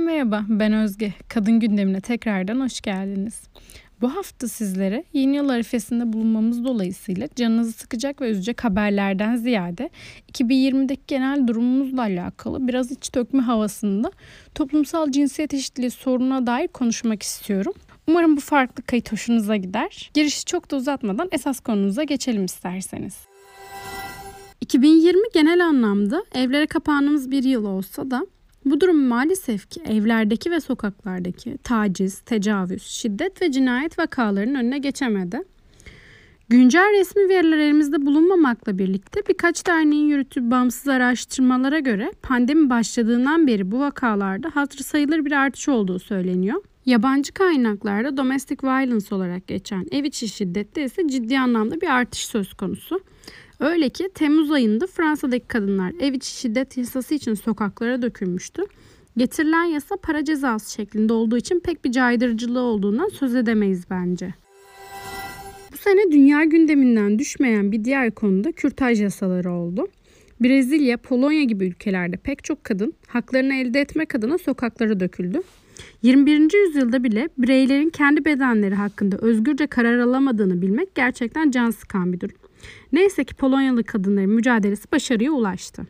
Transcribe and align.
Merhaba, 0.00 0.44
ben 0.48 0.72
Özge. 0.72 1.12
Kadın 1.28 1.60
gündemine 1.60 2.00
tekrardan 2.00 2.60
hoş 2.60 2.80
geldiniz. 2.80 3.42
Bu 4.00 4.16
hafta 4.16 4.48
sizlere 4.48 5.04
yeni 5.12 5.36
yıl 5.36 5.48
arifesinde 5.48 6.12
bulunmamız 6.12 6.64
dolayısıyla 6.64 7.28
canınızı 7.36 7.72
sıkacak 7.72 8.20
ve 8.20 8.30
üzecek 8.30 8.64
haberlerden 8.64 9.36
ziyade 9.36 9.90
2020'deki 10.32 11.02
genel 11.06 11.46
durumumuzla 11.46 12.02
alakalı 12.02 12.68
biraz 12.68 12.92
iç 12.92 13.14
dökme 13.14 13.42
havasında 13.42 14.10
toplumsal 14.54 15.10
cinsiyet 15.10 15.54
eşitliği 15.54 15.90
sorununa 15.90 16.46
dair 16.46 16.68
konuşmak 16.68 17.22
istiyorum. 17.22 17.72
Umarım 18.08 18.36
bu 18.36 18.40
farklı 18.40 18.82
kayıt 18.82 19.12
hoşunuza 19.12 19.56
gider. 19.56 20.10
Girişi 20.14 20.44
çok 20.44 20.70
da 20.70 20.76
uzatmadan 20.76 21.28
esas 21.32 21.60
konumuza 21.60 22.04
geçelim 22.04 22.44
isterseniz. 22.44 23.16
2020 24.60 25.22
genel 25.34 25.66
anlamda 25.66 26.24
evlere 26.34 26.66
kapandığımız 26.66 27.30
bir 27.30 27.44
yıl 27.44 27.64
olsa 27.64 28.10
da 28.10 28.26
bu 28.64 28.80
durum 28.80 29.04
maalesef 29.06 29.70
ki 29.70 29.82
evlerdeki 29.88 30.50
ve 30.50 30.60
sokaklardaki 30.60 31.58
taciz, 31.58 32.18
tecavüz, 32.18 32.82
şiddet 32.82 33.42
ve 33.42 33.52
cinayet 33.52 33.98
vakalarının 33.98 34.54
önüne 34.54 34.78
geçemedi. 34.78 35.42
Güncel 36.48 36.92
resmi 36.98 37.28
veriler 37.28 37.58
elimizde 37.58 38.06
bulunmamakla 38.06 38.78
birlikte 38.78 39.20
birkaç 39.28 39.66
derneğin 39.66 40.06
yürüttüğü 40.06 40.50
bağımsız 40.50 40.88
araştırmalara 40.88 41.78
göre 41.78 42.12
pandemi 42.22 42.70
başladığından 42.70 43.46
beri 43.46 43.70
bu 43.70 43.80
vakalarda 43.80 44.50
hatırı 44.54 44.82
sayılır 44.82 45.24
bir 45.24 45.32
artış 45.32 45.68
olduğu 45.68 45.98
söyleniyor. 45.98 46.62
Yabancı 46.86 47.32
kaynaklarda 47.32 48.16
domestic 48.16 48.56
violence 48.62 49.14
olarak 49.14 49.46
geçen 49.46 49.86
ev 49.92 50.04
içi 50.04 50.28
şiddette 50.28 50.84
ise 50.84 51.08
ciddi 51.08 51.38
anlamda 51.38 51.80
bir 51.80 51.88
artış 51.88 52.26
söz 52.26 52.54
konusu. 52.54 53.00
Öyle 53.60 53.88
ki 53.88 54.08
Temmuz 54.14 54.52
ayında 54.52 54.86
Fransa'daki 54.86 55.48
kadınlar 55.48 55.92
ev 56.00 56.12
içi 56.12 56.30
şiddet 56.30 56.76
yasası 56.76 57.14
için 57.14 57.34
sokaklara 57.34 58.02
dökülmüştü. 58.02 58.62
Getirilen 59.16 59.64
yasa 59.64 59.96
para 59.96 60.24
cezası 60.24 60.72
şeklinde 60.72 61.12
olduğu 61.12 61.36
için 61.36 61.60
pek 61.60 61.84
bir 61.84 61.92
caydırıcılığı 61.92 62.60
olduğundan 62.60 63.08
söz 63.08 63.34
edemeyiz 63.34 63.84
bence. 63.90 64.34
Bu 65.72 65.76
sene 65.76 66.12
dünya 66.12 66.44
gündeminden 66.44 67.18
düşmeyen 67.18 67.72
bir 67.72 67.84
diğer 67.84 68.10
konuda 68.10 68.52
kürtaj 68.52 69.02
yasaları 69.02 69.52
oldu. 69.52 69.86
Brezilya, 70.40 70.96
Polonya 70.96 71.42
gibi 71.42 71.66
ülkelerde 71.66 72.16
pek 72.16 72.44
çok 72.44 72.64
kadın 72.64 72.94
haklarını 73.06 73.54
elde 73.54 73.80
etmek 73.80 74.14
adına 74.14 74.38
sokaklara 74.38 75.00
döküldü. 75.00 75.42
21. 76.02 76.66
yüzyılda 76.66 77.04
bile 77.04 77.28
bireylerin 77.38 77.90
kendi 77.90 78.24
bedenleri 78.24 78.74
hakkında 78.74 79.16
özgürce 79.16 79.66
karar 79.66 79.98
alamadığını 79.98 80.62
bilmek 80.62 80.94
gerçekten 80.94 81.50
can 81.50 81.70
sıkan 81.70 82.12
bir 82.12 82.20
durum. 82.20 82.36
Neyse 82.92 83.24
ki 83.24 83.34
Polonyalı 83.34 83.84
kadınların 83.84 84.30
mücadelesi 84.30 84.92
başarıya 84.92 85.32
ulaştı. 85.32 85.86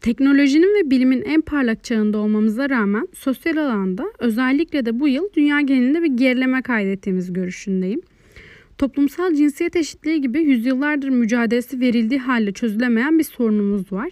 Teknolojinin 0.00 0.84
ve 0.84 0.90
bilimin 0.90 1.22
en 1.22 1.40
parlak 1.40 1.84
çağında 1.84 2.18
olmamıza 2.18 2.70
rağmen 2.70 3.08
sosyal 3.14 3.56
alanda 3.56 4.12
özellikle 4.18 4.86
de 4.86 5.00
bu 5.00 5.08
yıl 5.08 5.24
dünya 5.36 5.60
genelinde 5.60 6.02
bir 6.02 6.16
gerileme 6.16 6.62
kaydettiğimiz 6.62 7.32
görüşündeyim. 7.32 8.00
Toplumsal 8.78 9.34
cinsiyet 9.34 9.76
eşitliği 9.76 10.20
gibi 10.20 10.40
yüzyıllardır 10.42 11.08
mücadelesi 11.08 11.80
verildiği 11.80 12.20
halde 12.20 12.52
çözülemeyen 12.52 13.18
bir 13.18 13.24
sorunumuz 13.24 13.92
var. 13.92 14.10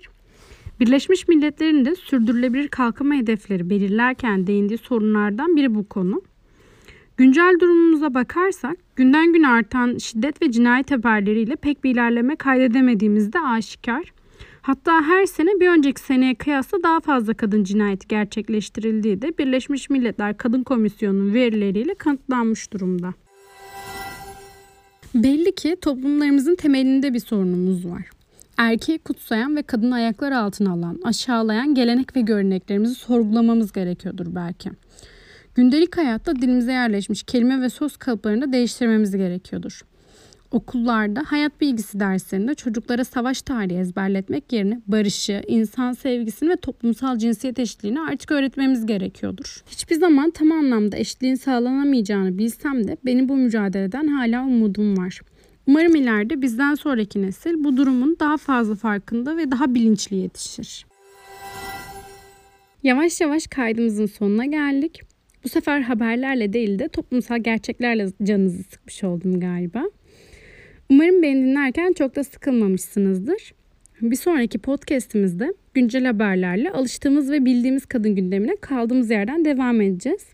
Birleşmiş 0.81 1.29
Milletler'in 1.29 1.85
de 1.85 1.95
sürdürülebilir 1.95 2.69
kalkınma 2.69 3.15
hedefleri 3.15 3.71
belirlerken 3.71 4.47
değindiği 4.47 4.79
sorunlardan 4.79 5.57
biri 5.57 5.75
bu 5.75 5.89
konu. 5.89 6.23
Güncel 7.19 7.57
durumumuza 7.61 8.15
bakarsak 8.15 8.77
günden 8.97 9.33
güne 9.33 9.49
artan 9.49 9.99
şiddet 9.99 10.43
ve 10.43 10.53
cinayet 10.53 10.91
haberleriyle 10.91 11.57
pek 11.57 11.85
bir 11.85 11.91
ilerleme 11.91 12.37
kaydedemediğimiz 12.37 13.33
de 13.33 13.41
aşikar. 13.41 14.13
Hatta 14.63 15.03
her 15.03 15.27
sene 15.27 15.61
bir 15.61 15.69
önceki 15.69 16.01
seneye 16.01 16.35
kıyasla 16.35 16.83
daha 16.83 17.01
fazla 17.01 17.35
kadın 17.35 17.65
cinayeti 17.65 18.09
gerçekleştirildiği 18.09 19.23
de 19.23 19.39
Birleşmiş 19.39 19.91
Milletler 19.91 20.37
Kadın 20.37 20.63
Komisyonu'nun 20.63 21.35
verileriyle 21.35 21.95
kanıtlanmış 21.95 22.73
durumda. 22.73 23.15
Belli 25.15 25.55
ki 25.55 25.77
toplumlarımızın 25.81 26.55
temelinde 26.55 27.15
bir 27.15 27.21
sorunumuz 27.21 27.87
var. 27.87 28.03
Erkeği 28.57 28.99
kutsayan 28.99 29.57
ve 29.57 29.63
kadını 29.63 29.95
ayaklar 29.95 30.33
altına 30.33 30.73
alan, 30.73 30.99
aşağılayan 31.05 31.75
gelenek 31.75 32.17
ve 32.17 32.21
göreneklerimizi 32.21 32.95
sorgulamamız 32.95 33.73
gerekiyordur 33.73 34.27
belki. 34.35 34.71
Gündelik 35.59 35.97
hayatta 35.97 36.37
dilimize 36.37 36.73
yerleşmiş 36.73 37.23
kelime 37.23 37.61
ve 37.61 37.69
söz 37.69 37.97
kalıplarını 37.97 38.53
değiştirmemiz 38.53 39.17
gerekiyordur. 39.17 39.81
Okullarda 40.51 41.23
hayat 41.27 41.61
bilgisi 41.61 42.01
derslerinde 42.01 42.55
çocuklara 42.55 43.05
savaş 43.05 43.43
tarihi 43.43 43.79
ezberletmek 43.79 44.53
yerine 44.53 44.81
barışı, 44.87 45.43
insan 45.49 45.93
sevgisini 45.93 46.51
ve 46.51 46.57
toplumsal 46.57 47.19
cinsiyet 47.19 47.59
eşitliğini 47.59 48.01
artık 48.01 48.31
öğretmemiz 48.31 48.87
gerekiyordur. 48.87 49.63
Hiçbir 49.71 49.95
zaman 49.95 50.31
tam 50.31 50.53
anlamda 50.53 50.97
eşitliğin 50.97 51.35
sağlanamayacağını 51.35 52.39
bilsem 52.39 52.89
de 52.89 52.97
benim 53.05 53.29
bu 53.29 53.37
mücadeleden 53.37 54.07
hala 54.07 54.43
umudum 54.45 54.97
var. 54.97 55.21
Umarım 55.67 55.97
ileride 55.97 56.43
bizden 56.43 56.75
sonraki 56.75 57.23
nesil 57.23 57.65
bu 57.65 57.77
durumun 57.77 58.17
daha 58.21 58.37
fazla 58.37 58.75
farkında 58.75 59.37
ve 59.37 59.51
daha 59.51 59.75
bilinçli 59.75 60.17
yetişir. 60.17 60.87
Yavaş 62.83 63.21
yavaş 63.21 63.47
kaydımızın 63.47 64.07
sonuna 64.07 64.45
geldik. 64.45 65.09
Bu 65.45 65.49
sefer 65.49 65.81
haberlerle 65.81 66.53
değil 66.53 66.79
de 66.79 66.89
toplumsal 66.89 67.39
gerçeklerle 67.39 68.07
canınızı 68.23 68.63
sıkmış 68.63 69.05
oldum 69.05 69.41
galiba. 69.41 69.85
Umarım 70.91 71.23
beni 71.23 71.45
dinlerken 71.45 71.93
çok 71.93 72.17
da 72.17 72.25
sıkılmamışsınızdır. 72.25 73.53
Bir 74.01 74.17
sonraki 74.17 74.59
podcastimizde 74.59 75.55
güncel 75.75 76.05
haberlerle 76.05 76.71
alıştığımız 76.71 77.31
ve 77.31 77.45
bildiğimiz 77.45 77.87
kadın 77.87 78.15
gündemine 78.15 78.57
kaldığımız 78.57 79.11
yerden 79.11 79.45
devam 79.45 79.81
edeceğiz. 79.81 80.27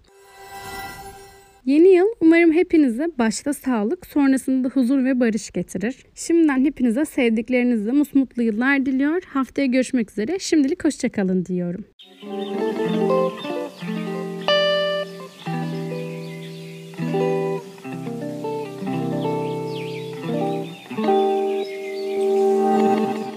Yeni 1.65 1.89
yıl 1.89 2.07
umarım 2.21 2.53
hepinize 2.53 3.09
başta 3.19 3.53
sağlık, 3.53 4.07
sonrasında 4.07 4.69
huzur 4.69 5.05
ve 5.05 5.21
barış 5.21 5.51
getirir. 5.51 5.97
Şimdiden 6.15 6.65
hepinize 6.65 7.05
sevdiklerinizle 7.05 7.93
musmutlu 7.93 8.43
yıllar 8.43 8.87
diliyor. 8.87 9.23
Haftaya 9.27 9.67
görüşmek 9.67 10.11
üzere. 10.11 10.39
Şimdilik 10.39 10.85
hoşçakalın 10.85 11.45
diyorum. 11.45 11.85
Müzik 12.23 13.54